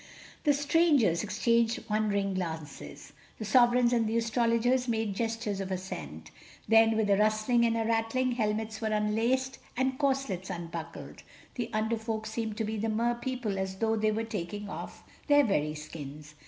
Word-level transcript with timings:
The 0.45 0.53
strangers 0.55 1.21
exchanged 1.23 1.83
wondering 1.87 2.33
glances. 2.33 3.13
The 3.37 3.45
Sovereigns 3.45 3.93
and 3.93 4.07
the 4.07 4.17
Astrologers 4.17 4.87
made 4.87 5.13
gestures 5.13 5.61
of 5.61 5.69
assent—then, 5.71 6.97
with 6.97 7.07
a 7.11 7.17
rustling 7.17 7.63
and 7.65 7.77
a 7.77 7.85
rattling, 7.85 8.31
helmets 8.31 8.81
were 8.81 8.87
unlaced 8.87 9.59
and 9.77 9.99
corselets 9.99 10.49
unbuckled, 10.49 11.21
the 11.53 11.69
Under 11.71 11.97
Folk 11.99 12.25
seemed 12.25 12.57
to 12.57 12.63
the 12.63 12.79
Mer 12.89 13.13
people 13.13 13.59
as 13.59 13.75
though 13.75 13.95
they 13.95 14.11
were 14.11 14.23
taking 14.23 14.69
off 14.69 15.03
their 15.27 15.43
very 15.45 15.75
skins. 15.75 16.33